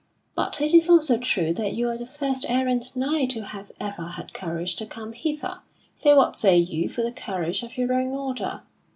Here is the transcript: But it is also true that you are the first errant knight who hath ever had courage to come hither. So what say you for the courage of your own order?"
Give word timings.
But 0.33 0.61
it 0.61 0.73
is 0.73 0.89
also 0.89 1.19
true 1.19 1.53
that 1.53 1.75
you 1.75 1.87
are 1.87 1.95
the 1.95 2.07
first 2.07 2.43
errant 2.49 2.95
knight 2.95 3.33
who 3.33 3.41
hath 3.41 3.71
ever 3.79 4.07
had 4.07 4.33
courage 4.33 4.75
to 4.77 4.87
come 4.87 5.13
hither. 5.13 5.59
So 5.93 6.15
what 6.15 6.39
say 6.39 6.57
you 6.57 6.89
for 6.89 7.03
the 7.03 7.11
courage 7.11 7.61
of 7.61 7.77
your 7.77 7.93
own 7.93 8.07
order?" 8.13 8.63